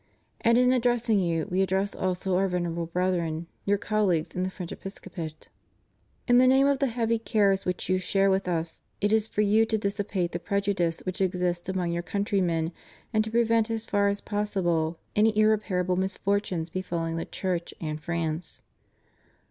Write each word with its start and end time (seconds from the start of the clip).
And 0.39 0.57
in 0.57 0.73
addressing 0.73 1.19
you 1.19 1.45
We 1.51 1.61
address 1.61 1.95
also 1.95 2.35
Our 2.35 2.47
Venerable 2.47 2.87
Brethren— 2.87 3.45
your 3.67 3.77
colleagues 3.77 4.29
in 4.33 4.41
the 4.41 4.49
French 4.49 4.71
episcopate. 4.71 5.49
In 6.27 6.39
the 6.39 6.47
name 6.47 6.65
of 6.65 6.79
the 6.79 6.87
heavy 6.87 7.19
cares 7.19 7.65
which 7.65 7.87
you 7.87 7.99
share 7.99 8.31
with 8.31 8.47
Us 8.47 8.81
it 8.99 9.13
is 9.13 9.27
for 9.27 9.41
you 9.41 9.63
to 9.67 9.77
dissipate 9.77 10.31
the 10.31 10.39
prejudice 10.39 11.01
which 11.01 11.21
exists 11.21 11.69
among 11.69 11.91
your 11.91 12.01
countrymen, 12.01 12.71
and 13.13 13.23
to 13.23 13.29
prevent, 13.29 13.69
as 13.69 13.85
far 13.85 14.07
as 14.07 14.21
possible, 14.21 14.97
any 15.15 15.37
irreparable 15.37 15.95
misfortunes 15.97 16.71
befalling 16.71 17.17
the 17.17 17.23
Church 17.25 17.71
and 17.79 18.01
France. 18.01 18.63